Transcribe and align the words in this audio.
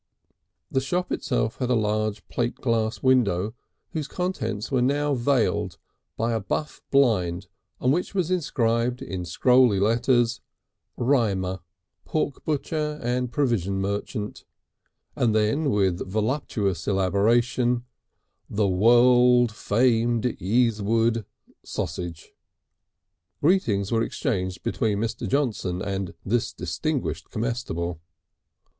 The 0.71 0.81
shop 0.81 1.11
itself 1.11 1.57
had 1.57 1.69
a 1.69 1.75
large 1.75 2.27
plate 2.27 2.55
glass 2.55 3.03
window 3.03 3.53
whose 3.91 4.07
contents 4.07 4.71
were 4.71 4.81
now 4.81 5.13
veiled 5.13 5.77
by 6.17 6.33
a 6.33 6.39
buff 6.39 6.81
blind 6.89 7.45
on 7.79 7.91
which 7.91 8.15
was 8.15 8.31
inscribed 8.31 9.03
in 9.03 9.25
scrolly 9.25 9.79
letters: 9.79 10.41
"Rymer, 10.97 11.59
Pork 12.03 12.43
Butcher 12.43 12.99
and 13.03 13.31
Provision 13.31 13.79
Merchant," 13.79 14.43
and 15.15 15.35
then 15.35 15.69
with 15.69 16.03
voluptuous 16.07 16.87
elaboration: 16.87 17.85
"The 18.49 18.67
World 18.67 19.51
Famed 19.51 20.23
Easewood 20.41 21.25
Sausage." 21.63 22.31
Greetings 23.39 23.91
were 23.91 24.01
exchanged 24.01 24.63
between 24.63 24.97
Mr. 24.97 25.27
Johnson 25.27 25.79
and 25.79 26.15
this 26.25 26.51
distinguished 26.53 27.29
comestible. 27.29 28.01